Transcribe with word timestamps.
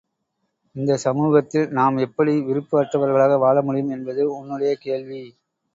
இந்தச் 0.75 1.03
சமூகத்தில் 1.03 1.67
நாம் 1.71 1.97
எப்படி 1.97 2.33
விருப்பு 2.41 2.75
அற்றவர்களாக 2.81 3.37
வாழமுடியும் 3.37 3.93
என்பது 3.93 4.23
உன்னுடைய 4.35 4.73
கேள்வி! 4.79 5.23